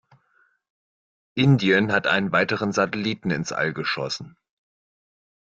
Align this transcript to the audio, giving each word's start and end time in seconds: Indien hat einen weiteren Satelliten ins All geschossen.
Indien 1.35 1.91
hat 1.91 2.07
einen 2.07 2.31
weiteren 2.31 2.71
Satelliten 2.71 3.29
ins 3.29 3.51
All 3.51 3.71
geschossen. 3.71 4.35